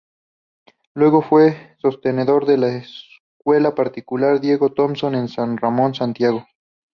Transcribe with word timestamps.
Luego, 0.95 1.21
fue 1.21 1.77
sostenedor 1.79 2.47
de 2.47 2.57
la 2.57 2.69
Escuela 2.75 3.75
particular 3.75 4.41
Diego 4.41 4.73
Thompson 4.73 5.13
en 5.13 5.27
San 5.27 5.57
Ramón, 5.57 5.93
Santiago. 5.93 6.47